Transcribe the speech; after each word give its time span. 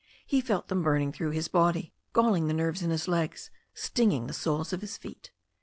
He 0.25 0.41
felt 0.41 0.67
them 0.67 0.81
burning 0.81 1.11
through 1.11 1.29
his 1.29 1.47
body, 1.47 1.93
galling 2.11 2.47
the 2.47 2.55
nerves 2.55 2.81
in 2.81 2.89
his 2.89 3.07
legs, 3.07 3.51
stinging 3.75 4.25
the 4.25 4.33
soles 4.33 4.73
of 4.73 4.81
his 4.81 4.97
feet. 4.97 5.31